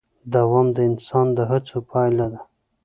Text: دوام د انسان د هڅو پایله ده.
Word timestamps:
دوام 0.33 0.67
د 0.75 0.77
انسان 0.89 1.27
د 1.37 1.39
هڅو 1.49 1.77
پایله 1.91 2.25
ده. 2.33 2.39